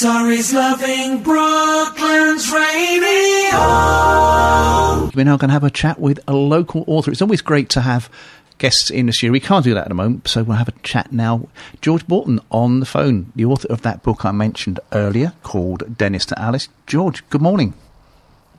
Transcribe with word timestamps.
Surrey's 0.00 0.54
loving 0.54 1.22
Brooklands 1.22 2.50
Radio. 2.50 3.50
We're 5.14 5.26
now 5.26 5.36
going 5.36 5.50
to 5.50 5.52
have 5.52 5.62
a 5.62 5.68
chat 5.68 6.00
with 6.00 6.18
a 6.26 6.32
local 6.32 6.84
author. 6.86 7.10
It's 7.10 7.20
always 7.20 7.42
great 7.42 7.68
to 7.68 7.82
have 7.82 8.08
guests 8.56 8.88
in 8.90 9.04
the 9.04 9.12
studio. 9.12 9.32
We 9.32 9.40
can't 9.40 9.62
do 9.62 9.74
that 9.74 9.82
at 9.82 9.88
the 9.88 9.94
moment, 9.94 10.26
so 10.26 10.42
we'll 10.42 10.56
have 10.56 10.68
a 10.68 10.72
chat 10.82 11.12
now. 11.12 11.48
George 11.82 12.06
Borton 12.06 12.40
on 12.48 12.80
the 12.80 12.86
phone, 12.86 13.30
the 13.36 13.44
author 13.44 13.68
of 13.68 13.82
that 13.82 14.02
book 14.02 14.24
I 14.24 14.32
mentioned 14.32 14.80
earlier 14.92 15.34
called 15.42 15.98
Dennis 15.98 16.24
to 16.26 16.38
Alice. 16.40 16.70
George, 16.86 17.22
good 17.28 17.42
morning. 17.42 17.74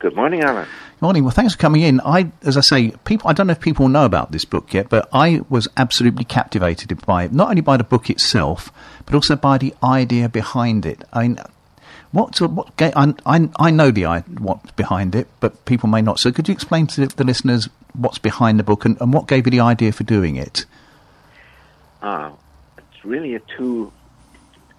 Good 0.02 0.16
morning, 0.16 0.42
Alan. 0.42 0.68
Morning. 1.00 1.24
Well, 1.24 1.32
thanks 1.32 1.54
for 1.54 1.60
coming 1.60 1.84
in. 1.84 2.02
I, 2.02 2.32
as 2.42 2.58
I 2.58 2.62
say, 2.62 2.90
people. 3.06 3.30
I 3.30 3.34
don't 3.34 3.46
know 3.46 3.52
if 3.52 3.60
people 3.60 3.88
know 3.88 4.04
about 4.04 4.32
this 4.32 4.46
book 4.46 4.74
yet, 4.74 4.90
but 4.90 5.08
I 5.14 5.42
was 5.48 5.68
absolutely 5.78 6.26
captivated 6.26 7.00
by 7.06 7.26
it. 7.26 7.34
Not 7.34 7.50
only 7.50 7.62
by 7.62 7.78
the 7.78 7.84
book 7.84 8.10
itself, 8.10 8.72
but 9.06 9.14
also 9.14 9.36
by 9.36 9.60
the 9.60 9.76
idea 9.84 10.28
behind 10.28 10.88
it. 10.88 11.04
I 11.14 11.28
mean, 11.28 11.40
what 12.12 12.42
what 12.42 12.72
I, 12.80 13.14
I, 13.28 13.50
I 13.60 13.70
know 13.70 13.92
the 13.92 14.06
what's 14.40 14.72
behind 14.72 15.14
it, 15.14 15.28
but 15.40 15.66
people 15.66 15.88
may 15.88 16.02
not. 16.02 16.20
So, 16.20 16.32
could 16.32 16.48
you 16.48 16.52
explain 16.52 16.88
to 16.88 17.06
the 17.06 17.24
listeners 17.24 17.70
what's 17.94 18.18
behind 18.18 18.58
the 18.58 18.64
book 18.64 18.84
and, 18.84 19.00
and 19.00 19.14
what 19.14 19.28
gave 19.28 19.46
you 19.46 19.52
the 19.52 19.60
idea 19.60 19.92
for 19.92 20.04
doing 20.04 20.36
it? 20.36 20.66
Ah, 22.02 22.32
it's 22.80 23.06
really 23.06 23.36
a 23.36 23.40
two 23.56 23.94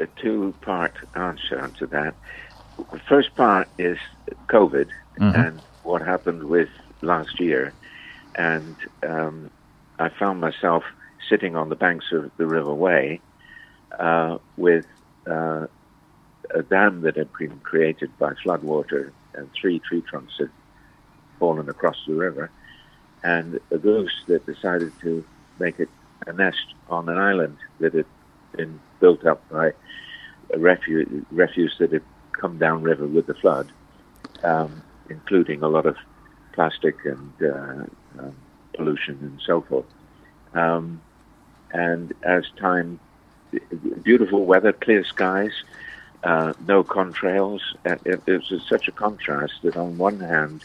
a 0.00 0.06
two 0.20 0.52
part 0.62 0.94
answer 1.14 1.70
to 1.78 1.86
that. 1.86 2.16
The 2.90 2.98
first 2.98 3.36
part 3.36 3.68
is 3.78 3.98
COVID 4.48 4.88
mm-hmm. 5.18 5.40
and 5.40 5.62
what 5.82 6.02
happened 6.02 6.44
with 6.44 6.68
last 7.00 7.40
year, 7.40 7.72
and 8.34 8.76
um, 9.02 9.50
I 9.98 10.08
found 10.08 10.40
myself 10.40 10.84
sitting 11.28 11.56
on 11.56 11.68
the 11.68 11.76
banks 11.76 12.06
of 12.12 12.30
the 12.36 12.46
River 12.46 12.74
Wey 12.74 13.20
uh, 13.98 14.38
with 14.56 14.86
uh, 15.26 15.66
a 16.54 16.62
dam 16.62 17.02
that 17.02 17.16
had 17.16 17.28
been 17.38 17.58
created 17.60 18.16
by 18.18 18.32
floodwater, 18.44 19.10
and 19.34 19.50
three 19.52 19.78
tree 19.78 20.02
trunks 20.02 20.34
had 20.38 20.50
fallen 21.38 21.68
across 21.68 21.96
the 22.06 22.14
river, 22.14 22.50
and 23.22 23.60
a 23.70 23.78
goose 23.78 24.22
that 24.26 24.46
decided 24.46 24.92
to 25.00 25.24
make 25.58 25.78
it 25.78 25.88
a 26.26 26.32
nest 26.32 26.74
on 26.88 27.08
an 27.08 27.18
island 27.18 27.56
that 27.80 27.94
had 27.94 28.06
been 28.56 28.80
built 29.00 29.24
up 29.26 29.46
by 29.48 29.72
a 30.52 30.58
refuse, 30.58 31.24
refuse 31.30 31.74
that 31.78 31.92
had 31.92 32.02
come 32.32 32.58
downriver 32.58 33.06
with 33.06 33.26
the 33.26 33.34
flood. 33.34 33.70
Um, 34.42 34.82
including 35.12 35.62
a 35.62 35.68
lot 35.68 35.86
of 35.86 35.96
plastic 36.52 36.96
and 37.04 37.32
uh, 37.42 37.84
um, 38.18 38.34
pollution 38.74 39.18
and 39.22 39.40
so 39.46 39.60
forth. 39.62 39.86
Um, 40.54 41.00
and 41.72 42.12
as 42.22 42.44
time, 42.58 43.00
beautiful 44.02 44.44
weather, 44.44 44.72
clear 44.72 45.04
skies, 45.04 45.52
uh, 46.24 46.52
no 46.66 46.84
contrails. 46.84 47.60
It, 47.84 48.22
it, 48.26 48.50
was 48.50 48.62
such 48.68 48.88
a 48.88 48.92
contrast 48.92 49.54
that 49.62 49.76
on 49.76 49.98
one 49.98 50.20
hand, 50.20 50.64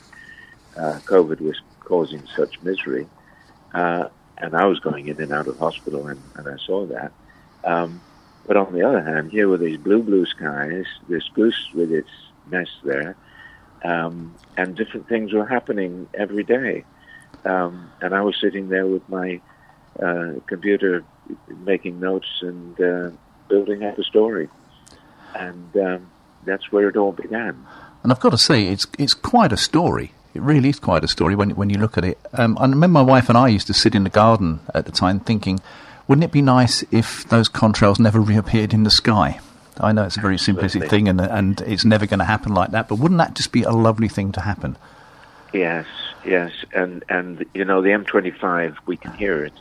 uh, 0.76 1.00
COVID 1.06 1.42
was 1.42 1.60
causing 1.80 2.24
such 2.36 2.62
misery, 2.62 3.08
uh, 3.74 4.10
and 4.38 4.56
I 4.56 4.66
was 4.66 4.80
going 4.80 5.08
in 5.08 5.20
and 5.22 5.32
out 5.32 5.48
of 5.48 5.58
hospital, 5.58 6.08
and, 6.08 6.22
and 6.36 6.48
I 6.48 6.58
saw 6.58 6.86
that. 6.88 7.12
Um, 7.64 8.02
but 8.46 8.56
on 8.56 8.74
the 8.74 8.84
other 8.84 9.02
hand, 9.02 9.32
here 9.32 9.50
were 9.50 9.58
these 9.58 9.78
blue, 9.78 10.04
blue 10.04 10.26
skies, 10.26 10.86
this 11.10 11.28
goose 11.34 11.70
with 11.74 11.92
its 11.92 12.10
nest 12.52 12.72
there, 12.84 13.16
um, 13.84 14.36
and 14.56 14.76
different 14.76 15.08
things 15.08 15.34
were 15.34 15.46
happening 15.46 16.08
every 16.14 16.44
day. 16.44 16.84
Um, 17.46 17.92
and 18.02 18.14
I 18.14 18.22
was 18.22 18.36
sitting 18.40 18.70
there 18.70 18.86
with 18.86 19.08
my 19.10 19.40
uh, 20.00 20.34
computer 20.48 21.04
making 21.60 22.00
notes 22.00 22.28
and 22.42 22.80
uh, 22.80 23.12
building 23.48 23.84
up 23.84 23.98
a 23.98 24.04
story. 24.04 24.50
And 25.36 25.76
um, 25.78 26.12
that's 26.46 26.72
where 26.72 26.90
it 26.90 26.98
all 26.98 27.12
began. 27.12 27.66
And 28.04 28.12
I've 28.12 28.20
got 28.20 28.32
to 28.32 28.38
say, 28.38 28.68
it's 28.68 28.88
it's 28.98 29.14
quite 29.14 29.52
a 29.52 29.58
story. 29.58 30.14
It 30.34 30.42
really 30.42 30.70
is 30.70 30.80
quite 30.80 31.04
a 31.04 31.08
story 31.08 31.36
when 31.36 31.52
when 31.52 31.70
you 31.70 31.78
look 31.78 31.98
at 31.98 32.06
it. 32.06 32.18
Um, 32.34 32.58
I 32.58 32.64
remember 32.64 32.88
my 32.88 33.02
wife 33.02 33.30
and 33.30 33.38
I 33.38 33.48
used 33.48 33.68
to 33.68 33.74
sit 33.74 33.96
in 33.96 34.04
the 34.04 34.10
garden 34.10 34.60
at 34.74 34.86
the 34.86 34.92
time, 34.92 35.20
thinking, 35.20 35.60
wouldn't 36.08 36.24
it 36.24 36.32
be 36.32 36.42
nice 36.42 36.84
if 36.92 37.28
those 37.28 37.50
contrails 37.50 38.00
never 38.00 38.20
reappeared 38.20 38.74
in 38.74 38.84
the 38.84 38.92
sky? 38.92 39.40
I 39.80 39.92
know 39.92 40.04
it's 40.04 40.18
a 40.18 40.22
very 40.22 40.38
simplistic 40.38 40.90
thing, 40.90 41.08
and 41.08 41.20
and 41.22 41.62
it's 41.62 41.86
never 41.86 42.06
going 42.06 42.20
to 42.20 42.26
happen 42.26 42.54
like 42.54 42.72
that. 42.72 42.88
But 42.88 42.96
wouldn't 42.96 43.20
that 43.20 43.36
just 43.36 43.52
be 43.52 43.64
a 43.64 43.72
lovely 43.72 44.08
thing 44.08 44.32
to 44.34 44.42
happen? 44.42 44.78
Yes, 45.54 45.86
yes, 46.26 46.52
and 46.74 47.04
and 47.10 47.46
you 47.54 47.66
know 47.66 47.82
the 47.82 47.90
M25, 47.90 48.78
we 48.86 48.98
can 48.98 49.14
hear 49.14 49.46
it. 49.46 49.54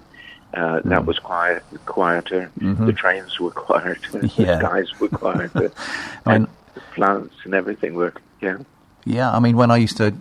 Uh, 0.55 0.81
that 0.85 1.03
mm. 1.03 1.07
was 1.07 1.19
quiet, 1.19 1.63
quieter. 1.85 2.51
Mm-hmm. 2.59 2.87
The 2.87 2.93
trains 2.93 3.39
were 3.39 3.51
quieter. 3.51 4.21
Yeah. 4.37 4.57
the 4.57 4.59
skies 4.61 5.01
were 5.01 5.09
quieter, 5.09 5.73
and 6.27 6.49
the 6.75 6.81
plants 6.95 7.35
and 7.45 7.55
everything 7.55 7.95
were 7.95 8.15
yeah. 8.41 8.59
Yeah, 9.05 9.31
I 9.31 9.39
mean, 9.39 9.57
when 9.57 9.71
I 9.71 9.77
used 9.77 9.99
to 9.99 10.17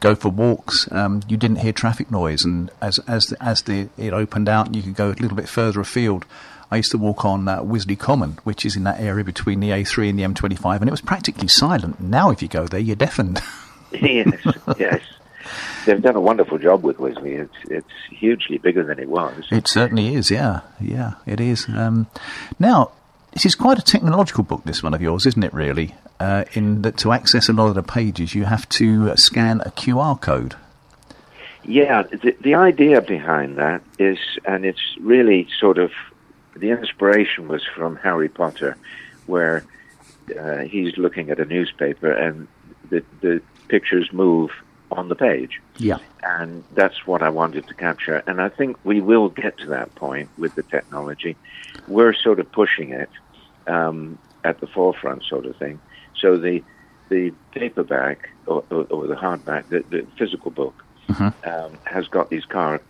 go 0.00 0.14
for 0.14 0.30
walks, 0.30 0.90
um, 0.92 1.22
you 1.28 1.36
didn't 1.36 1.58
hear 1.58 1.72
traffic 1.72 2.10
noise, 2.10 2.44
and 2.44 2.70
as 2.80 2.98
as 3.00 3.32
as 3.40 3.62
the 3.62 3.88
it 3.98 4.12
opened 4.12 4.48
out, 4.48 4.74
you 4.74 4.82
could 4.82 4.94
go 4.94 5.08
a 5.08 5.18
little 5.20 5.36
bit 5.36 5.48
further 5.48 5.80
afield 5.80 6.24
I 6.70 6.76
used 6.76 6.92
to 6.92 6.98
walk 6.98 7.24
on 7.24 7.48
uh, 7.48 7.62
Wisley 7.62 7.98
Common, 7.98 8.38
which 8.44 8.64
is 8.64 8.76
in 8.76 8.84
that 8.84 9.00
area 9.00 9.24
between 9.24 9.60
the 9.60 9.70
A3 9.70 10.10
and 10.10 10.18
the 10.18 10.22
M25, 10.22 10.80
and 10.80 10.88
it 10.88 10.92
was 10.92 11.00
practically 11.00 11.48
silent. 11.48 12.00
Now, 12.00 12.30
if 12.30 12.42
you 12.42 12.48
go 12.48 12.66
there, 12.66 12.80
you're 12.80 12.96
deafened. 12.96 13.40
yes, 13.92 14.46
yes. 14.78 15.02
They've 15.84 16.00
done 16.00 16.14
a 16.14 16.20
wonderful 16.20 16.58
job 16.58 16.84
with 16.84 16.98
Wisley. 16.98 17.40
It's 17.40 17.70
it's 17.70 18.10
hugely 18.10 18.58
bigger 18.58 18.84
than 18.84 18.98
it 18.98 19.08
was. 19.08 19.48
It 19.50 19.66
certainly 19.66 20.14
is. 20.14 20.30
Yeah, 20.30 20.60
yeah, 20.80 21.14
it 21.26 21.40
is. 21.40 21.66
Um, 21.68 22.06
now, 22.58 22.92
this 23.32 23.46
is 23.46 23.54
quite 23.54 23.78
a 23.78 23.82
technological 23.82 24.44
book. 24.44 24.62
This 24.64 24.82
one 24.82 24.94
of 24.94 25.02
yours, 25.02 25.26
isn't 25.26 25.42
it? 25.42 25.52
Really, 25.52 25.94
uh, 26.20 26.44
in 26.52 26.82
that 26.82 26.98
to 26.98 27.12
access 27.12 27.48
a 27.48 27.52
lot 27.52 27.68
of 27.68 27.74
the 27.74 27.82
pages, 27.82 28.34
you 28.34 28.44
have 28.44 28.68
to 28.70 29.10
uh, 29.10 29.16
scan 29.16 29.60
a 29.62 29.70
QR 29.70 30.20
code. 30.20 30.54
Yeah, 31.64 32.02
the, 32.02 32.36
the 32.40 32.54
idea 32.54 33.00
behind 33.00 33.56
that 33.58 33.82
is, 33.98 34.18
and 34.44 34.64
it's 34.64 34.80
really 35.00 35.48
sort 35.58 35.78
of 35.78 35.90
the 36.56 36.70
inspiration 36.70 37.48
was 37.48 37.62
from 37.64 37.96
Harry 37.96 38.28
Potter, 38.28 38.76
where 39.26 39.64
uh, 40.38 40.58
he's 40.58 40.96
looking 40.96 41.30
at 41.30 41.40
a 41.40 41.44
newspaper 41.44 42.10
and 42.12 42.48
the, 42.90 43.04
the 43.20 43.40
pictures 43.68 44.12
move 44.12 44.50
on 44.90 45.08
the 45.08 45.14
page. 45.14 45.60
Yeah. 45.78 45.98
And 46.22 46.64
that's 46.74 47.06
what 47.06 47.22
I 47.22 47.30
wanted 47.30 47.68
to 47.68 47.74
capture. 47.74 48.22
And 48.26 48.42
I 48.42 48.48
think 48.48 48.76
we 48.84 49.00
will 49.00 49.28
get 49.28 49.56
to 49.58 49.66
that 49.66 49.94
point 49.94 50.28
with 50.36 50.54
the 50.54 50.62
technology. 50.64 51.36
We're 51.86 52.12
sort 52.12 52.40
of 52.40 52.50
pushing 52.50 52.90
it 52.90 53.10
um, 53.66 54.18
at 54.44 54.60
the 54.60 54.66
forefront, 54.66 55.24
sort 55.24 55.46
of 55.46 55.56
thing. 55.56 55.80
So 56.16 56.36
the 56.36 56.62
the 57.08 57.32
paperback 57.50 58.30
or, 58.46 58.62
or, 58.70 58.84
or 58.84 59.06
the 59.08 59.16
hardback, 59.16 59.68
the, 59.68 59.84
the 59.90 60.06
physical 60.16 60.52
book, 60.52 60.84
mm-hmm. 61.08 61.48
um, 61.48 61.76
has 61.84 62.06
got 62.06 62.30
these 62.30 62.44
car 62.44 62.80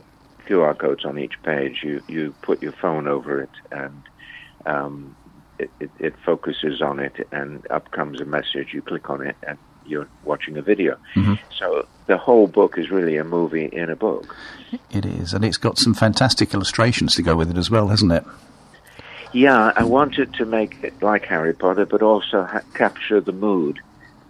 QR 0.50 0.76
codes 0.76 1.04
on 1.04 1.18
each 1.18 1.40
page. 1.42 1.80
You 1.82 2.02
you 2.08 2.34
put 2.42 2.62
your 2.62 2.72
phone 2.72 3.06
over 3.06 3.40
it, 3.42 3.50
and 3.70 4.02
um, 4.66 5.16
it, 5.58 5.70
it, 5.78 5.90
it, 5.98 6.14
focuses 6.24 6.82
on 6.82 6.98
it, 6.98 7.26
and 7.30 7.66
up 7.70 7.90
comes 7.92 8.20
a 8.20 8.24
message. 8.24 8.72
You 8.72 8.82
click 8.82 9.08
on 9.08 9.24
it, 9.26 9.36
and 9.46 9.58
you're 9.86 10.08
watching 10.24 10.56
a 10.56 10.62
video. 10.62 10.96
Mm-hmm. 11.14 11.34
So 11.56 11.86
the 12.06 12.18
whole 12.18 12.46
book 12.46 12.78
is 12.78 12.90
really 12.90 13.16
a 13.16 13.24
movie 13.24 13.66
in 13.66 13.90
a 13.90 13.96
book. 13.96 14.34
It 14.90 15.06
is, 15.06 15.32
and 15.32 15.44
it's 15.44 15.56
got 15.56 15.78
some 15.78 15.94
fantastic 15.94 16.52
illustrations 16.52 17.14
to 17.14 17.22
go 17.22 17.36
with 17.36 17.50
it 17.50 17.56
as 17.56 17.70
well, 17.70 17.88
hasn't 17.88 18.12
it? 18.12 18.24
Yeah, 19.32 19.72
I 19.76 19.84
wanted 19.84 20.34
to 20.34 20.44
make 20.44 20.82
it 20.82 21.00
like 21.02 21.24
Harry 21.26 21.54
Potter, 21.54 21.86
but 21.86 22.02
also 22.02 22.42
ha- 22.42 22.62
capture 22.74 23.20
the 23.20 23.32
mood 23.32 23.78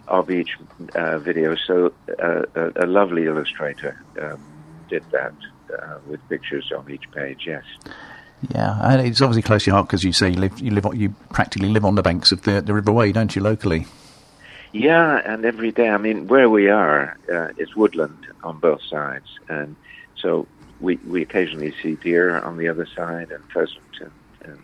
of 0.08 0.30
each 0.30 0.58
uh, 0.94 1.18
video. 1.18 1.54
So 1.54 1.94
uh, 2.22 2.42
a, 2.54 2.84
a, 2.84 2.86
lovely 2.86 3.24
illustrator 3.24 4.02
um, 4.20 4.40
did 4.88 5.04
that 5.12 5.32
uh, 5.78 5.98
with 6.06 6.20
pictures 6.28 6.72
on 6.76 6.90
each 6.90 7.10
page. 7.12 7.44
Yes. 7.46 7.64
Yeah, 8.48 8.78
and 8.82 9.06
it's 9.06 9.20
obviously 9.20 9.42
close 9.42 9.64
to 9.64 9.70
your 9.70 9.76
heart 9.76 9.88
because 9.88 10.02
you 10.02 10.12
say 10.12 10.30
you 10.30 10.40
live, 10.40 10.58
you 10.60 10.70
live, 10.70 10.86
you 10.94 11.10
practically 11.30 11.68
live 11.68 11.84
on 11.84 11.94
the 11.94 12.02
banks 12.02 12.32
of 12.32 12.42
the, 12.42 12.62
the 12.62 12.72
River 12.72 12.90
Wey, 12.90 13.12
don't 13.12 13.34
you, 13.36 13.42
locally? 13.42 13.86
Yeah, 14.72 15.20
and 15.24 15.44
every 15.44 15.72
day. 15.72 15.90
I 15.90 15.98
mean, 15.98 16.26
where 16.28 16.48
we 16.48 16.70
are 16.70 17.18
uh, 17.30 17.48
is 17.58 17.74
woodland 17.76 18.26
on 18.42 18.58
both 18.58 18.82
sides, 18.82 19.26
and 19.48 19.76
so 20.16 20.46
we 20.80 20.96
we 21.06 21.22
occasionally 21.22 21.74
see 21.82 21.96
deer 21.96 22.38
on 22.38 22.56
the 22.56 22.68
other 22.68 22.86
side 22.86 23.30
and 23.30 23.44
pheasant 23.52 23.82
and, 24.00 24.10
and, 24.44 24.58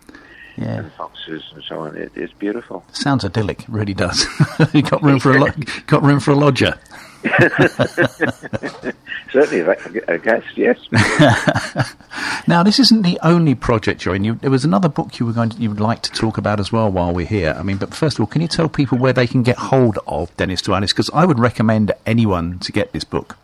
yeah. 0.57 0.79
and 0.79 0.93
foxes 0.93 1.43
and 1.55 1.63
so 1.65 1.81
on. 1.81 1.97
It, 1.97 2.13
it's 2.15 2.33
beautiful. 2.33 2.85
Sounds 2.93 3.25
idyllic, 3.25 3.65
really 3.69 3.95
does. 3.95 4.27
you 4.73 4.83
got 4.83 5.03
room 5.03 5.19
for 5.19 5.33
a 5.37 5.41
lo- 5.41 5.53
got 5.87 6.03
room 6.03 6.21
for 6.21 6.31
a 6.31 6.37
lodger. 6.37 6.79
Certainly, 9.33 9.77
I 10.09 10.17
guess 10.19 10.43
yes. 10.55 10.79
now, 12.47 12.63
this 12.63 12.79
isn't 12.79 13.03
the 13.03 13.19
only 13.23 13.55
project 13.55 14.05
you're 14.05 14.15
in. 14.15 14.25
You, 14.25 14.35
there 14.35 14.51
was 14.51 14.65
another 14.65 14.89
book 14.89 15.19
you 15.19 15.27
were 15.27 15.33
going 15.33 15.51
to, 15.51 15.59
you 15.59 15.69
would 15.69 15.81
like 15.81 16.03
to 16.03 16.13
talk 16.13 16.39
about 16.39 16.61
as 16.61 16.71
well 16.71 16.91
while 16.91 17.13
we're 17.13 17.27
here. 17.27 17.55
I 17.59 17.63
mean, 17.63 17.77
but 17.77 17.93
first 17.93 18.17
of 18.17 18.21
all, 18.21 18.27
can 18.27 18.41
you 18.41 18.49
tell 18.49 18.69
people 18.69 18.99
where 18.99 19.13
they 19.13 19.27
can 19.27 19.43
get 19.43 19.57
hold 19.57 19.99
of 20.07 20.35
Dennis 20.37 20.63
to 20.63 20.75
Alice? 20.75 20.93
Because 20.93 21.11
I 21.13 21.25
would 21.25 21.39
recommend 21.39 21.93
anyone 22.07 22.59
to 22.61 22.73
get 22.73 22.93
this 22.93 23.05
book. 23.05 23.37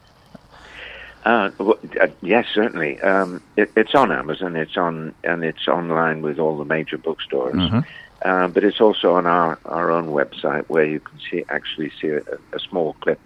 Uh, 1.24 1.50
well, 1.58 1.78
uh, 2.00 2.08
yes, 2.20 2.46
certainly. 2.52 3.00
Um, 3.00 3.42
it, 3.56 3.70
it's 3.76 3.94
on 3.94 4.10
Amazon. 4.10 4.56
It's 4.56 4.76
on 4.76 5.14
and 5.22 5.44
it's 5.44 5.68
online 5.68 6.22
with 6.22 6.38
all 6.38 6.56
the 6.58 6.64
major 6.64 6.98
bookstores. 6.98 7.54
Mm-hmm. 7.54 7.80
Uh, 8.24 8.48
but 8.48 8.62
it's 8.62 8.80
also 8.80 9.14
on 9.16 9.26
our, 9.26 9.58
our 9.64 9.90
own 9.90 10.08
website 10.08 10.64
where 10.68 10.84
you 10.84 11.00
can 11.00 11.18
see 11.30 11.44
actually 11.48 11.90
see 12.00 12.08
a, 12.08 12.22
a 12.52 12.58
small 12.60 12.94
clip 13.00 13.20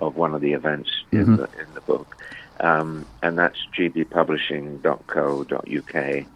of 0.00 0.16
one 0.16 0.34
of 0.34 0.40
the 0.40 0.52
events 0.52 0.90
in 1.12 1.36
the 1.36 1.44
in 1.58 1.66
the 1.74 1.80
book, 1.82 2.16
um, 2.60 3.04
and 3.22 3.38
that's 3.38 3.58
gbpublishing.co.uk 3.76 6.26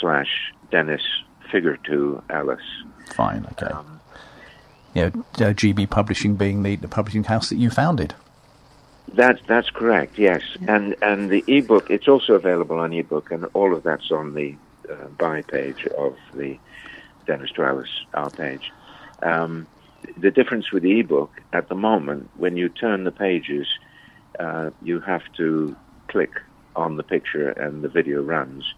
slash 0.00 0.52
Dennis 0.70 1.02
Figure 1.50 1.76
Two 1.76 2.22
Alice. 2.30 2.60
Fine, 3.14 3.46
okay. 3.52 3.70
yeah, 4.94 5.06
uh, 5.06 5.52
GB 5.54 5.90
Publishing 5.90 6.36
being 6.36 6.62
the, 6.62 6.76
the 6.76 6.88
publishing 6.88 7.24
house 7.24 7.48
that 7.48 7.56
you 7.56 7.70
founded. 7.70 8.14
That's 9.14 9.40
that's 9.46 9.70
correct. 9.70 10.18
Yes, 10.18 10.42
and 10.66 10.94
and 11.00 11.30
the 11.30 11.42
ebook 11.46 11.90
it's 11.90 12.08
also 12.08 12.34
available 12.34 12.78
on 12.78 12.92
ebook, 12.92 13.30
and 13.30 13.46
all 13.54 13.74
of 13.74 13.82
that's 13.82 14.10
on 14.10 14.34
the 14.34 14.54
uh, 14.90 15.06
buy 15.16 15.42
page 15.42 15.86
of 15.86 16.16
the 16.34 16.58
Dennis 17.26 17.50
Travis 17.50 17.88
our 18.14 18.30
page. 18.30 18.70
Um, 19.22 19.66
the 20.16 20.30
difference 20.30 20.72
with 20.72 20.82
the 20.82 21.00
ebook 21.00 21.30
at 21.52 21.68
the 21.68 21.74
moment, 21.74 22.30
when 22.36 22.56
you 22.56 22.68
turn 22.68 23.04
the 23.04 23.10
pages, 23.10 23.66
uh, 24.38 24.70
you 24.82 25.00
have 25.00 25.22
to 25.36 25.76
click 26.08 26.32
on 26.76 26.96
the 26.96 27.02
picture, 27.02 27.50
and 27.50 27.82
the 27.82 27.88
video 27.88 28.22
runs 28.22 28.74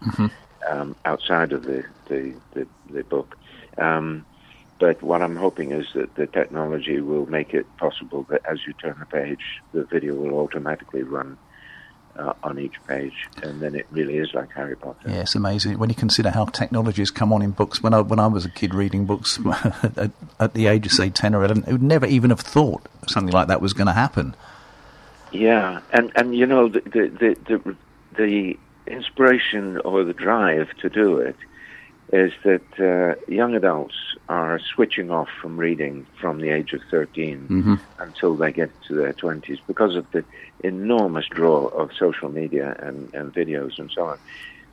um, 0.69 0.95
outside 1.05 1.51
of 1.51 1.63
the 1.63 1.83
the 2.07 2.33
the, 2.53 2.67
the 2.89 3.03
book. 3.03 3.37
Um, 3.77 4.25
but 4.79 5.01
what 5.03 5.21
I'm 5.21 5.35
hoping 5.35 5.71
is 5.71 5.85
that 5.93 6.15
the 6.15 6.25
technology 6.25 7.01
will 7.01 7.27
make 7.27 7.53
it 7.53 7.67
possible 7.77 8.25
that 8.29 8.41
as 8.49 8.65
you 8.65 8.73
turn 8.73 8.95
the 8.99 9.05
page, 9.05 9.61
the 9.73 9.83
video 9.83 10.15
will 10.15 10.33
automatically 10.39 11.03
run 11.03 11.37
uh, 12.17 12.33
on 12.43 12.59
each 12.59 12.75
page, 12.87 13.27
and 13.43 13.61
then 13.61 13.75
it 13.75 13.87
really 13.91 14.17
is 14.17 14.33
like 14.33 14.51
Harry 14.51 14.75
Potter. 14.75 15.09
Yeah, 15.09 15.21
it's 15.21 15.35
amazing 15.35 15.77
when 15.79 15.89
you 15.89 15.95
consider 15.95 16.29
how 16.29 16.45
technology 16.45 17.01
has 17.01 17.11
come 17.11 17.31
on 17.33 17.41
in 17.41 17.51
books. 17.51 17.81
When 17.81 17.93
I 17.93 18.01
when 18.01 18.19
I 18.19 18.27
was 18.27 18.45
a 18.45 18.49
kid 18.49 18.73
reading 18.73 19.05
books 19.05 19.39
at, 19.83 20.11
at 20.39 20.53
the 20.53 20.67
age 20.67 20.85
of 20.85 20.91
say 20.91 21.09
ten 21.09 21.33
or 21.35 21.43
eleven, 21.43 21.63
I 21.67 21.73
would 21.73 21.83
never 21.83 22.05
even 22.05 22.29
have 22.29 22.41
thought 22.41 22.87
something 23.07 23.33
like 23.33 23.47
that 23.47 23.61
was 23.61 23.73
going 23.73 23.87
to 23.87 23.93
happen. 23.93 24.35
Yeah, 25.31 25.81
and 25.91 26.11
and 26.15 26.35
you 26.35 26.45
know 26.45 26.67
the 26.67 26.81
the 26.81 27.07
the 27.07 27.57
the, 27.57 27.75
the 28.17 28.59
inspiration 28.87 29.77
or 29.79 30.03
the 30.03 30.13
drive 30.13 30.75
to 30.77 30.89
do 30.89 31.17
it 31.17 31.35
is 32.11 32.33
that 32.43 32.61
uh, 32.79 33.15
young 33.31 33.55
adults 33.55 33.95
are 34.27 34.59
switching 34.59 35.09
off 35.09 35.29
from 35.41 35.57
reading 35.57 36.05
from 36.19 36.39
the 36.41 36.49
age 36.49 36.73
of 36.73 36.81
13 36.91 37.47
until 37.99 38.35
they 38.35 38.51
get 38.51 38.69
to 38.87 38.95
their 38.95 39.13
20s 39.13 39.59
because 39.65 39.95
of 39.95 40.09
the 40.11 40.23
enormous 40.63 41.25
draw 41.27 41.67
of 41.67 41.91
social 41.97 42.29
media 42.29 42.75
and, 42.79 43.13
and 43.13 43.33
videos 43.33 43.79
and 43.79 43.89
so 43.91 44.05
on. 44.07 44.17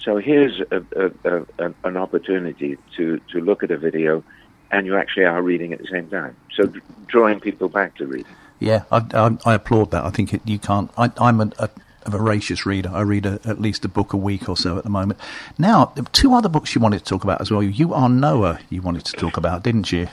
So 0.00 0.16
here's 0.16 0.60
a, 0.70 0.82
a, 0.96 1.44
a, 1.58 1.74
an- 1.84 1.96
opportunity 1.96 2.76
to, 2.96 3.20
to 3.32 3.40
look 3.40 3.62
at 3.62 3.70
a 3.70 3.78
video 3.78 4.24
and 4.70 4.86
you 4.86 4.96
actually 4.96 5.24
are 5.24 5.42
reading 5.42 5.72
at 5.72 5.78
the 5.80 5.88
same 5.88 6.08
time. 6.08 6.36
So 6.54 6.72
drawing 7.06 7.40
people 7.40 7.68
back 7.68 7.96
to 7.96 8.06
reading. 8.06 8.34
Yeah, 8.58 8.82
I, 8.90 9.04
I, 9.14 9.38
I 9.44 9.54
applaud 9.54 9.92
that. 9.92 10.04
I 10.04 10.10
think 10.10 10.34
it, 10.34 10.42
you 10.44 10.58
can't. 10.58 10.90
I, 10.98 11.12
I'm 11.18 11.40
a, 11.40 11.70
a, 12.14 12.18
voracious 12.18 12.66
reader. 12.66 12.90
I 12.92 13.02
read 13.02 13.26
a, 13.26 13.40
at 13.44 13.60
least 13.60 13.84
a 13.84 13.88
book 13.88 14.12
a 14.12 14.16
week 14.16 14.48
or 14.48 14.56
so 14.56 14.78
at 14.78 14.84
the 14.84 14.90
moment. 14.90 15.20
Now, 15.58 15.92
two 16.12 16.34
other 16.34 16.48
books 16.48 16.74
you 16.74 16.80
wanted 16.80 16.98
to 16.98 17.04
talk 17.04 17.24
about 17.24 17.40
as 17.40 17.50
well. 17.50 17.62
You 17.62 17.94
are 17.94 18.08
Noah. 18.08 18.60
You 18.70 18.82
wanted 18.82 19.04
to 19.06 19.12
talk 19.12 19.36
about, 19.36 19.62
didn't 19.62 19.92
you? 19.92 20.08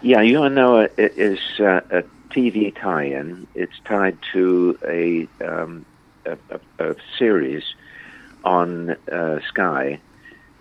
Yeah, 0.00 0.20
you 0.20 0.42
Are 0.42 0.50
Noah 0.50 0.88
is 0.96 1.40
uh, 1.58 1.80
a 1.90 2.04
TV 2.30 2.74
tie-in. 2.80 3.48
It's 3.54 3.72
tied 3.84 4.16
to 4.32 4.78
a 4.86 5.28
um, 5.44 5.84
a, 6.24 6.38
a, 6.50 6.90
a 6.90 6.94
series 7.18 7.64
on 8.44 8.90
uh, 9.10 9.40
Sky. 9.48 10.00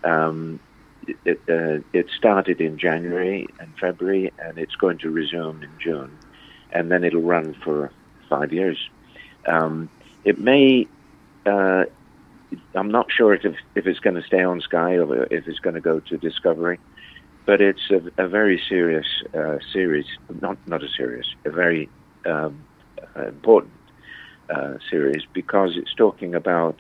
Um, 0.04 0.60
it, 1.24 1.40
uh, 1.48 1.84
it 1.94 2.10
started 2.18 2.62
in 2.62 2.78
January 2.80 3.48
and 3.60 3.72
February, 3.80 4.34
and 4.40 4.58
it's 4.58 4.76
going 4.76 4.98
to 5.00 5.10
resume 5.12 5.62
in 5.62 5.70
June, 5.80 6.18
and 6.72 6.92
then 6.92 7.04
it'll 7.04 7.22
run 7.22 7.54
for 7.64 7.92
five 8.28 8.52
years. 8.52 8.90
Um, 9.46 9.90
it 10.28 10.40
may. 10.40 10.88
Uh, 11.46 11.86
I'm 12.76 12.92
not 12.92 13.12
sure 13.12 13.34
if 13.34 13.44
if 13.76 13.88
it's 13.88 14.00
going 14.00 14.16
to 14.16 14.24
stay 14.24 14.44
on 14.44 14.62
Sky 14.62 14.96
or 14.98 15.24
if 15.32 15.48
it's 15.48 15.60
going 15.60 15.76
to 15.76 15.82
go 15.82 16.00
to 16.00 16.18
Discovery 16.18 16.80
but 17.48 17.62
it's 17.62 17.90
a, 17.90 18.02
a 18.24 18.28
very 18.28 18.62
serious 18.70 19.08
uh, 19.34 19.58
series, 19.74 20.06
not 20.42 20.58
not 20.68 20.84
a 20.84 20.90
serious, 20.90 21.26
a 21.46 21.50
very 21.50 21.90
um, 22.26 22.62
uh, 23.16 23.28
important 23.28 23.74
uh, 24.54 24.74
series 24.92 25.24
because 25.34 25.78
it's 25.78 25.94
talking 25.96 26.36
about 26.36 26.76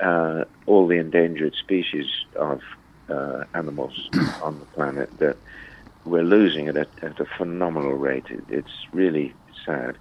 uh, 0.00 0.44
all 0.66 0.86
the 0.86 0.98
endangered 0.98 1.54
species 1.56 2.06
of 2.36 2.60
uh, 3.08 3.42
animals 3.54 4.08
on 4.42 4.60
the 4.60 4.66
planet 4.66 5.10
that 5.18 5.36
we're 6.04 6.22
losing 6.22 6.68
at 6.68 6.76
a, 6.76 6.86
at 7.02 7.18
a 7.18 7.26
phenomenal 7.36 7.94
rate. 7.94 8.26
It, 8.30 8.44
it's 8.48 8.76
really 8.92 9.34
sad. 9.66 9.96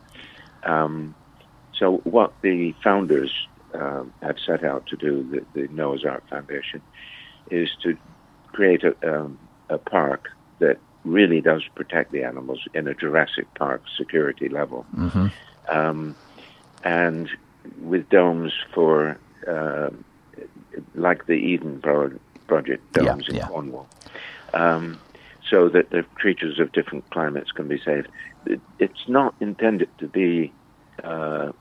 Um, 0.64 1.16
so 1.78 1.98
what 2.04 2.34
the 2.42 2.74
founders 2.84 3.32
um, 3.74 4.14
have 4.22 4.38
set 4.46 4.64
out 4.64 4.88
to 4.88 4.96
do, 4.96 5.24
the, 5.24 5.62
the 5.62 5.68
Noah's 5.74 6.06
Ark 6.06 6.24
Foundation, 6.30 6.82
is 7.52 7.70
to 7.84 7.98
create 8.48 8.84
a, 8.84 8.96
um, 9.08 9.38
a 9.70 9.78
park 9.78 10.30
that 10.60 10.78
really 11.04 11.42
does 11.42 11.64
protect 11.76 12.12
the 12.12 12.24
animals 12.24 12.60
in 12.74 12.88
a 12.88 12.94
Jurassic 12.94 13.46
Park 13.56 13.84
security 13.98 14.50
level. 14.50 14.86
Um, 15.70 16.16
and 16.84 17.30
with 17.82 18.10
domes 18.10 18.54
for, 18.74 19.18
uh, 19.48 19.90
like 20.96 21.26
the 21.26 21.34
Eden 21.34 21.82
Pro- 21.82 22.20
Project 22.48 22.84
Yeah, 22.96 23.04
domes 23.04 23.28
in 23.30 23.36
yeah. 23.36 23.48
Cornwall, 23.48 23.88
um, 24.54 25.00
so 25.50 25.70
that 25.70 25.90
the 25.90 26.04
creatures 26.16 26.60
of 26.60 26.72
different 26.72 27.10
climates 27.10 27.52
can 27.52 27.68
be 27.68 27.80
saved. 27.84 28.08
It, 28.46 28.62
it's 28.80 29.08
not 29.08 29.36
intended 29.40 29.90
to 30.00 30.08
be 30.08 30.54
uh, 31.04 31.52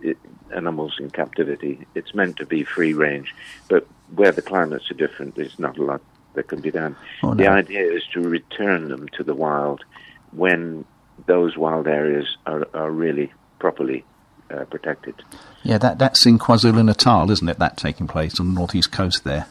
it, 0.00 0.18
animals 0.54 0.96
in 0.98 1.10
captivity. 1.10 1.86
It's 1.94 2.14
meant 2.14 2.36
to 2.38 2.46
be 2.46 2.64
free 2.64 2.94
range, 2.94 3.34
but 3.68 3.86
where 4.14 4.32
the 4.32 4.42
climates 4.42 4.90
are 4.90 4.94
different, 4.94 5.34
there's 5.36 5.58
not 5.58 5.78
a 5.78 5.82
lot 5.84 6.00
that 6.34 6.48
can 6.48 6.60
be 6.60 6.70
done. 6.70 6.96
Oh, 7.22 7.34
The 7.34 7.46
idea 7.48 7.82
is 7.82 8.02
to 8.12 8.20
return 8.20 8.88
them 8.88 9.08
to 9.10 9.22
the 9.24 9.34
wild 9.34 9.84
when 10.32 10.84
those 11.26 11.56
wild 11.56 11.86
areas 11.86 12.36
are, 12.46 12.66
are 12.74 12.90
really 12.90 13.32
properly 13.58 14.04
uh, 14.50 14.64
protected. 14.64 15.14
Yeah, 15.62 15.78
that 15.78 15.98
that's 15.98 16.26
in 16.26 16.38
KwaZulu 16.38 16.84
Natal, 16.84 17.30
isn't 17.30 17.48
it? 17.48 17.58
That 17.58 17.76
taking 17.76 18.06
place 18.06 18.38
on 18.38 18.48
the 18.52 18.60
northeast 18.60 18.92
coast 18.92 19.24
there. 19.24 19.46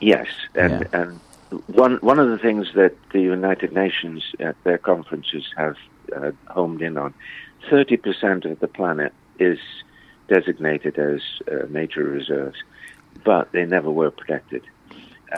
Yes, 0.00 0.28
and 0.54 0.80
Yeah. 0.92 1.00
and 1.00 1.20
one 1.66 1.96
one 1.96 2.18
of 2.18 2.28
the 2.30 2.38
things 2.38 2.68
that 2.74 2.94
the 3.12 3.20
United 3.20 3.72
Nations 3.72 4.24
at 4.40 4.56
their 4.64 4.78
conferences 4.78 5.44
have 5.56 5.76
uh, 6.16 6.32
homed 6.46 6.80
in 6.82 6.96
on, 6.96 7.12
thirty 7.68 7.96
percent 7.96 8.44
of 8.44 8.58
the 8.60 8.68
planet 8.68 9.12
is 9.50 9.58
designated 10.28 10.94
as 10.98 11.20
uh, 11.50 11.66
nature 11.68 12.04
reserves, 12.04 12.58
but 13.24 13.44
they 13.52 13.64
never 13.64 13.90
were 13.90 14.10
protected. 14.10 14.62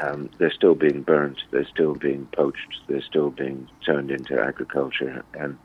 Um, 0.01 0.31
they're 0.39 0.53
still 0.53 0.75
being 0.75 1.03
burnt, 1.03 1.39
they're 1.51 1.69
still 1.77 1.95
being 1.95 2.27
poached, 2.41 2.73
they're 2.89 3.09
still 3.13 3.31
being 3.31 3.69
turned 3.87 4.11
into 4.11 4.35
agriculture, 4.41 5.25
and 5.35 5.57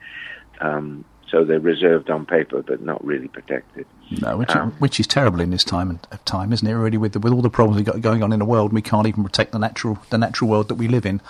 um, 0.62 1.06
so 1.30 1.46
they're 1.46 1.60
reserved 1.60 2.10
on 2.10 2.26
paper, 2.26 2.62
but 2.62 2.82
not 2.82 3.04
really 3.04 3.28
protected. 3.28 3.86
No, 4.22 4.38
which, 4.38 4.56
Um, 4.56 4.72
which 4.80 5.00
is 5.00 5.08
terrible 5.08 5.42
in 5.42 5.52
this 5.52 5.64
time 5.64 6.00
of 6.12 6.26
time, 6.26 6.52
isn't 6.54 6.68
it? 6.68 6.74
Really, 6.74 6.98
with 6.98 7.14
the, 7.14 7.20
with 7.20 7.34
all 7.34 7.42
the 7.42 7.50
problems 7.50 7.78
we 7.78 7.84
got 7.84 8.02
going 8.02 8.24
on 8.24 8.32
in 8.34 8.40
the 8.40 8.46
world, 8.46 8.74
we 8.74 8.82
can't 8.82 9.08
even 9.08 9.24
protect 9.24 9.52
the 9.52 9.60
natural 9.60 10.00
the 10.10 10.18
natural 10.18 10.50
world 10.50 10.68
that 10.70 10.76
we 10.76 10.88
live 10.88 11.06
in. 11.06 11.22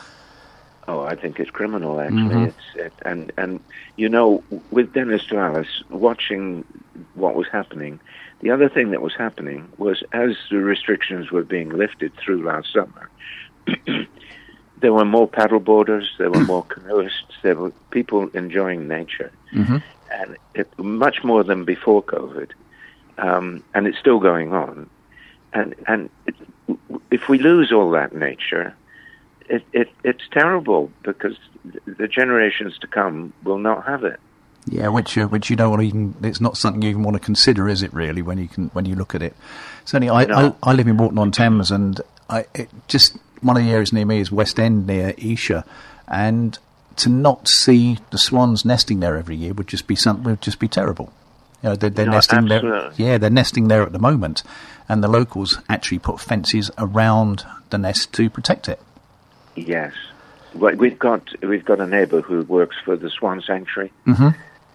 Oh, 0.89 1.01
I 1.01 1.13
think 1.13 1.39
it's 1.39 1.51
criminal. 1.51 1.99
Actually, 1.99 2.45
it's 2.45 2.65
it, 2.75 2.93
and 3.03 3.31
and 3.37 3.59
you 3.95 4.09
know, 4.09 4.43
with 4.71 4.91
Dennis 4.91 5.23
Travis 5.23 5.67
watching 5.91 6.65
what 7.13 7.35
was 7.35 7.45
happening, 7.51 7.99
the 8.39 8.49
other 8.49 8.67
thing 8.69 8.89
that 8.89 8.99
was 8.99 9.13
happening 9.13 9.71
was 9.77 10.03
as 10.13 10.35
the 10.49 10.57
restrictions 10.57 11.29
were 11.29 11.43
being 11.43 11.69
lifted 11.69 12.11
through 12.15 12.43
last 12.43 12.73
summer, 12.73 13.07
there 14.81 14.91
were 14.91 15.05
more 15.05 15.29
paddleboarders, 15.29 16.07
there 16.17 16.31
were 16.31 16.43
more 16.53 16.63
canoeists, 16.63 17.35
there 17.43 17.55
were 17.55 17.71
people 17.91 18.27
enjoying 18.29 18.87
nature, 18.87 19.31
and 20.11 20.37
it, 20.55 20.67
much 20.79 21.23
more 21.23 21.43
than 21.43 21.65
before 21.65 22.01
COVID, 22.01 22.49
um, 23.19 23.63
and 23.75 23.85
it's 23.85 23.99
still 23.99 24.19
going 24.19 24.53
on, 24.53 24.89
and 25.53 25.75
and 25.85 26.09
it, 26.25 26.35
if 27.11 27.29
we 27.29 27.37
lose 27.37 27.71
all 27.71 27.91
that 27.91 28.15
nature 28.15 28.75
it, 29.49 29.63
it 29.73 29.89
it's 30.03 30.23
terrible 30.31 30.91
because 31.03 31.37
the 31.85 32.07
generations 32.07 32.77
to 32.79 32.87
come 32.87 33.33
will 33.43 33.57
not 33.57 33.85
have 33.85 34.03
it. 34.03 34.19
Yeah, 34.65 34.89
which 34.89 35.17
uh, 35.17 35.27
which 35.27 35.49
you 35.49 35.55
don't 35.55 35.69
want 35.69 35.81
to 35.81 35.87
even. 35.87 36.15
It's 36.21 36.41
not 36.41 36.57
something 36.57 36.81
you 36.81 36.89
even 36.89 37.03
want 37.03 37.15
to 37.15 37.23
consider, 37.23 37.67
is 37.67 37.81
it? 37.81 37.93
Really, 37.93 38.21
when 38.21 38.37
you 38.37 38.47
can 38.47 38.69
when 38.69 38.85
you 38.85 38.95
look 38.95 39.15
at 39.15 39.21
it. 39.21 39.35
Certainly, 39.85 40.09
I 40.09 40.25
No. 40.25 40.57
I, 40.63 40.71
I 40.71 40.73
live 40.73 40.87
in 40.87 40.97
Walton 40.97 41.17
on 41.17 41.31
Thames, 41.31 41.71
and 41.71 41.99
I 42.29 42.45
it 42.53 42.69
just 42.87 43.17
one 43.41 43.57
of 43.57 43.63
the 43.63 43.71
areas 43.71 43.91
near 43.91 44.05
me 44.05 44.19
is 44.19 44.31
West 44.31 44.59
End 44.59 44.85
near 44.85 45.13
Esher, 45.17 45.63
and 46.07 46.57
to 46.97 47.09
not 47.09 47.47
see 47.47 47.97
the 48.11 48.17
swans 48.17 48.65
nesting 48.65 48.99
there 48.99 49.15
every 49.15 49.35
year 49.35 49.53
would 49.53 49.67
just 49.67 49.87
be 49.87 49.95
something 49.95 50.25
would 50.25 50.41
just 50.41 50.59
be 50.59 50.67
terrible. 50.67 51.11
You 51.63 51.69
know, 51.69 51.75
they're, 51.75 51.89
they're 51.89 52.05
No, 52.05 52.11
nesting 52.13 52.47
there. 52.47 52.91
Yeah, 52.97 53.17
they're 53.17 53.29
nesting 53.29 53.69
there 53.69 53.83
at 53.83 53.91
the 53.91 53.99
moment, 53.99 54.43
and 54.87 55.03
the 55.03 55.07
locals 55.07 55.59
actually 55.69 55.99
put 55.99 56.19
fences 56.19 56.69
around 56.77 57.45
the 57.69 57.77
nest 57.77 58.13
to 58.13 58.29
protect 58.29 58.69
it. 58.69 58.79
Yes, 59.55 59.93
we've 60.53 60.97
got 60.99 61.23
we've 61.41 61.65
got 61.65 61.79
a 61.79 61.87
neighbour 61.87 62.21
who 62.21 62.43
works 62.43 62.77
for 62.83 62.95
the 62.95 63.09
Swan 63.09 63.41
Sanctuary 63.45 63.91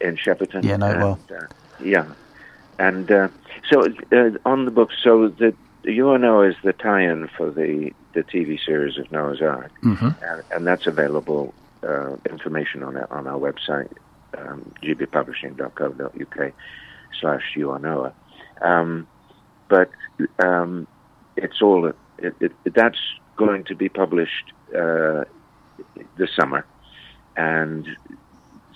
in 0.01 0.17
Shepperton. 0.17 0.63
Mm-hmm. 0.63 0.69
Yeah, 0.69 0.75
it 0.75 0.83
and, 0.83 1.03
well. 1.03 1.19
Uh, 1.31 1.47
yeah, 1.83 2.07
and 2.79 3.11
uh, 3.11 3.29
so 3.71 3.87
uh, 4.13 4.31
on 4.45 4.65
the 4.65 4.71
book, 4.71 4.91
so 5.03 5.29
the 5.29 5.55
UNO 5.87 6.43
is 6.43 6.57
the 6.63 6.73
tie-in 6.73 7.29
for 7.37 7.51
the 7.51 7.93
the 8.15 8.23
TV 8.23 8.59
series 8.65 8.99
of 8.99 9.11
Noah's 9.11 9.43
Ark, 9.43 9.73
Mm-hmm. 9.83 10.25
and, 10.25 10.43
and 10.51 10.67
that's 10.67 10.87
available 10.87 11.53
uh, 11.83 12.17
information 12.31 12.83
on 12.83 12.97
our, 12.97 13.13
on 13.13 13.27
our 13.27 13.39
website, 13.39 13.91
um, 14.39 14.73
gbpublishing.co.uk 14.83 16.53
slash 17.21 17.43
UNOA. 17.57 18.13
Um, 18.63 19.07
but 19.69 19.91
um, 20.39 20.87
it's 21.37 21.61
all 21.61 21.93
it, 22.19 22.35
it, 22.41 22.53
that's 22.65 22.99
going 23.37 23.65
to 23.65 23.75
be 23.75 23.89
published 23.89 24.53
uh, 24.77 25.25
this 26.17 26.31
summer, 26.35 26.67
and 27.37 27.87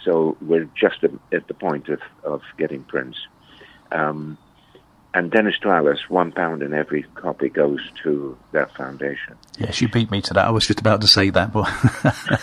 so 0.05 0.37
we're 0.41 0.69
just 0.75 1.05
at, 1.05 1.47
the 1.49 1.55
point 1.55 1.89
of, 1.89 2.01
of 2.25 2.43
getting 2.57 2.83
prints. 2.85 3.19
Um, 3.91 4.39
and 5.15 5.31
Dennis 5.31 5.55
to 5.63 5.97
one 6.09 6.33
pound 6.33 6.63
in 6.63 6.75
every 6.75 7.03
copy 7.15 7.49
goes 7.49 7.81
to 8.03 8.37
that 8.53 8.75
foundation. 8.77 9.37
Yes, 9.59 9.81
you 9.81 9.89
beat 9.89 10.11
me 10.11 10.21
to 10.23 10.35
that. 10.35 10.47
I 10.47 10.51
was 10.51 10.67
just 10.67 10.81
about 10.81 11.01
to 11.01 11.09
say 11.09 11.31
that, 11.31 11.53
but 11.53 11.67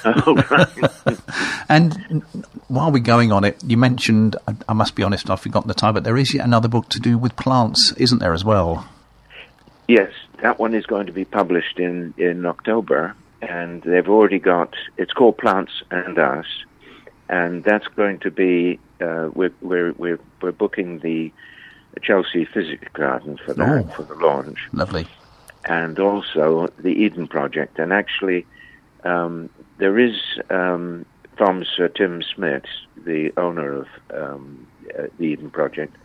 Oh, 0.05 1.15
and 1.69 2.23
while 2.67 2.91
we're 2.91 2.99
going 2.99 3.31
on 3.31 3.43
it, 3.43 3.63
you 3.63 3.77
mentioned. 3.77 4.35
I, 4.47 4.55
I 4.69 4.73
must 4.73 4.95
be 4.95 5.03
honest, 5.03 5.29
I've 5.29 5.39
forgotten 5.39 5.67
the 5.67 5.73
time, 5.73 5.93
but 5.93 6.03
there 6.03 6.17
is 6.17 6.33
yet 6.33 6.43
another 6.43 6.67
book 6.67 6.89
to 6.89 6.99
do 6.99 7.17
with 7.17 7.35
plants, 7.35 7.93
isn't 7.93 8.19
there, 8.19 8.33
as 8.33 8.43
well? 8.43 8.87
Yes, 9.87 10.11
that 10.41 10.59
one 10.59 10.73
is 10.73 10.85
going 10.85 11.07
to 11.07 11.11
be 11.13 11.25
published 11.25 11.79
in, 11.79 12.13
in 12.17 12.45
October, 12.45 13.15
and 13.41 13.81
they've 13.83 14.07
already 14.09 14.39
got. 14.39 14.73
It's 14.97 15.13
called 15.13 15.37
Plants 15.37 15.71
and 15.91 16.17
Us, 16.17 16.45
and 17.29 17.63
that's 17.63 17.87
going 17.89 18.19
to 18.19 18.31
be. 18.31 18.79
Uh, 19.01 19.29
we're, 19.33 19.53
we're 19.61 19.91
we're 19.93 20.19
we're 20.41 20.51
booking 20.51 20.99
the 20.99 21.31
Chelsea 22.01 22.45
Physic 22.45 22.91
Garden 22.93 23.37
for 23.45 23.53
that 23.53 23.85
Oh. 23.85 23.89
for 23.89 24.03
the 24.03 24.15
launch, 24.15 24.59
Lovely. 24.73 25.05
and 25.65 25.99
also 25.99 26.67
the 26.77 26.89
Eden 27.03 27.27
Project. 27.27 27.77
And 27.79 27.91
actually, 27.93 28.45
um, 29.03 29.49
there 29.77 29.97
is 29.99 30.15
um, 30.49 31.05
from 31.37 31.65
Sir 31.65 31.87
Tim 31.89 32.23
Smit, 32.23 32.65
the 33.05 33.31
owner 33.37 33.71
of 33.81 33.87
um, 34.13 34.65
uh, 34.97 35.03
the 35.17 35.25
Eden 35.25 35.49
Project. 35.51 35.95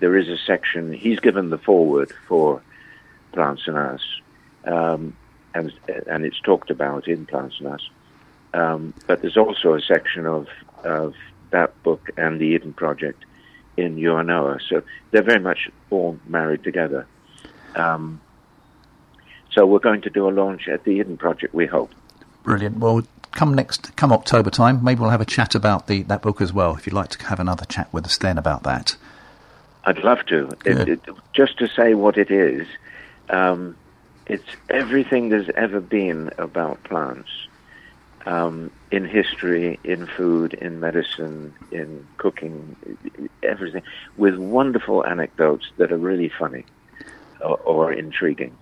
There 0.00 0.16
is 0.16 0.28
a 0.28 0.38
section. 0.38 0.92
He's 0.92 1.18
given 1.18 1.50
the 1.50 1.58
forward 1.58 2.12
for 2.28 2.62
Plants 3.38 3.68
and 3.68 3.78
Us, 3.78 4.00
um, 4.64 5.16
and 5.54 5.72
and 6.08 6.24
it's 6.24 6.40
talked 6.40 6.70
about 6.70 7.06
in 7.06 7.24
Plants 7.24 7.54
and 7.60 7.68
Us. 7.68 7.88
Um, 8.52 8.94
but 9.06 9.22
there's 9.22 9.36
also 9.36 9.74
a 9.74 9.80
section 9.80 10.26
of 10.26 10.48
of 10.82 11.14
that 11.50 11.80
book 11.84 12.10
and 12.16 12.40
the 12.40 12.46
Eden 12.46 12.72
Project 12.72 13.24
in 13.76 13.94
UNOA. 13.94 14.60
So 14.68 14.82
they're 15.12 15.22
very 15.22 15.38
much 15.38 15.70
all 15.90 16.18
married 16.26 16.64
together. 16.64 17.06
Um, 17.76 18.20
so 19.52 19.64
we're 19.64 19.78
going 19.78 20.00
to 20.00 20.10
do 20.10 20.28
a 20.28 20.32
launch 20.32 20.66
at 20.66 20.82
the 20.82 20.90
Eden 20.90 21.16
Project. 21.16 21.54
We 21.54 21.66
hope. 21.66 21.94
Brilliant. 22.42 22.78
Well, 22.78 23.04
come 23.30 23.54
next, 23.54 23.94
come 23.94 24.12
October 24.12 24.50
time, 24.50 24.82
maybe 24.82 25.00
we'll 25.00 25.10
have 25.10 25.20
a 25.20 25.32
chat 25.36 25.54
about 25.54 25.86
the 25.86 26.02
that 26.02 26.22
book 26.22 26.40
as 26.40 26.52
well. 26.52 26.74
If 26.74 26.88
you'd 26.88 26.92
like 26.92 27.10
to 27.10 27.26
have 27.26 27.38
another 27.38 27.66
chat 27.66 27.88
with 27.92 28.04
us 28.04 28.18
then 28.18 28.36
about 28.36 28.64
that. 28.64 28.96
I'd 29.84 30.02
love 30.02 30.26
to. 30.26 30.50
It, 30.66 30.88
it, 30.88 31.00
just 31.32 31.56
to 31.58 31.68
say 31.68 31.94
what 31.94 32.18
it 32.18 32.32
is, 32.32 32.66
um, 33.30 33.76
it's 34.26 34.44
everything 34.68 35.28
there's 35.30 35.50
ever 35.56 35.80
been 35.80 36.30
about 36.38 36.82
plants 36.84 37.30
um, 38.26 38.70
in 38.90 39.06
history, 39.06 39.78
in 39.84 40.06
food, 40.06 40.54
in 40.54 40.80
medicine, 40.80 41.54
in 41.72 42.06
cooking, 42.18 42.76
everything, 43.42 43.82
with 44.16 44.36
wonderful 44.36 45.04
anecdotes 45.06 45.66
that 45.78 45.92
are 45.92 45.96
really 45.98 46.28
funny 46.38 46.64
or, 47.40 47.56
or 47.58 47.92
intriguing. 47.92 48.54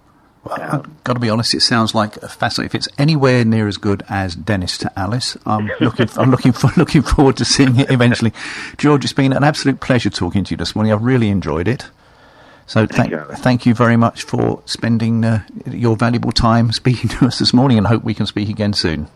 Well, 0.45 0.63
Um, 0.63 0.71
I've 0.71 1.05
got 1.05 1.15
to 1.15 1.21
be 1.21 1.31
honest. 1.31 1.55
It 1.55 1.63
sounds 1.63 1.97
like 1.97 2.17
a 2.19 2.29
fascinating. 2.29 2.71
If 2.71 2.75
it's 2.77 2.89
anywhere 2.99 3.45
near 3.45 3.67
as 3.67 3.77
good 3.79 4.05
as 4.09 4.37
Dennis 4.37 4.79
to 4.79 4.93
Alice, 4.97 5.37
I'm 5.45 5.69
looking. 5.81 6.09
I'm 6.17 6.31
looking 6.31 6.53
for 6.53 6.71
looking 6.77 7.03
forward 7.03 7.37
to 7.39 7.45
seeing 7.45 7.81
it 7.81 7.91
eventually. 7.91 8.33
George, 8.77 9.03
it's 9.03 9.13
been 9.13 9.33
an 9.33 9.43
absolute 9.43 9.81
pleasure 9.81 10.11
talking 10.11 10.45
to 10.45 10.53
you 10.53 10.57
this 10.57 10.77
morning. 10.77 10.93
I've 10.93 11.03
really 11.03 11.29
enjoyed 11.31 11.67
it. 11.67 11.91
So 12.67 12.87
thank 12.87 13.13
you, 13.13 13.25
thank 13.37 13.65
you 13.65 13.75
very 13.75 13.97
much 13.97 14.25
for 14.25 14.61
spending 14.67 15.25
uh, 15.25 15.45
your 15.71 15.97
valuable 15.97 16.33
time 16.33 16.73
speaking 16.73 17.09
to 17.19 17.27
us 17.27 17.39
this 17.39 17.55
morning, 17.55 17.79
and 17.79 17.87
hope 17.87 18.03
we 18.03 18.15
can 18.15 18.27
speak 18.27 18.49
again 18.49 18.73
soon. 18.73 19.09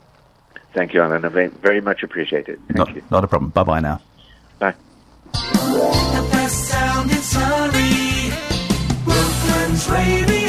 Thank 0.72 0.94
you, 0.94 1.02
Alan. 1.02 1.24
I 1.24 1.28
very, 1.28 1.48
very 1.48 1.80
much 1.80 2.04
appreciate 2.04 2.48
it. 2.48 2.60
Thank 2.68 2.78
Not, 2.78 2.94
you. 2.94 3.02
not 3.10 3.24
a 3.24 3.28
problem. 3.28 3.50
Bye 3.50 3.64
bye 3.64 3.80
now. 3.80 4.00
Bye. 4.60 4.74
The 5.32 6.28
best 6.30 6.64
sound 6.68 7.10
in 7.10 7.16
Surrey. 7.16 8.32
Brooklands 9.04 9.90
Radio. 9.90 10.39